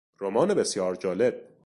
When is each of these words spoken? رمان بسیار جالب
رمان 0.21 0.53
بسیار 0.53 0.95
جالب 0.95 1.33